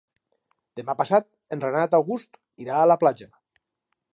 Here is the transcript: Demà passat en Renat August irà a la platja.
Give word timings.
Demà 0.79 0.95
passat 1.01 1.27
en 1.57 1.61
Renat 1.65 1.99
August 1.99 2.41
irà 2.65 2.81
a 2.81 2.89
la 2.93 2.99
platja. 3.05 3.29